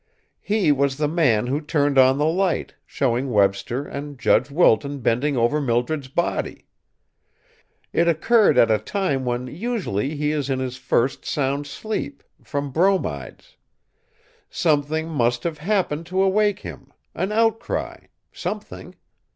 "He 0.39 0.71
was 0.71 0.97
the 0.97 1.07
man 1.07 1.45
who 1.45 1.61
turned 1.61 1.99
on 1.99 2.17
the 2.17 2.25
light, 2.25 2.73
showing 2.87 3.29
Webster 3.29 3.85
and 3.85 4.17
Judge 4.17 4.49
Wilton 4.49 4.97
bending 5.01 5.37
over 5.37 5.61
Mildred's 5.61 6.07
body. 6.07 6.65
It 7.93 8.07
occurred 8.07 8.57
at 8.57 8.71
a 8.71 8.79
time 8.79 9.25
when 9.25 9.45
usually 9.45 10.15
he 10.15 10.31
is 10.31 10.49
in 10.49 10.57
his 10.57 10.77
first 10.77 11.23
sound 11.23 11.67
sleep 11.67 12.23
from 12.43 12.71
bromides. 12.71 13.57
Something 14.49 15.07
must 15.07 15.43
have 15.43 15.59
happened 15.59 16.07
to 16.07 16.23
awake 16.23 16.61
him, 16.61 16.91
an 17.13 17.31
outcry, 17.31 18.07
something. 18.31 18.95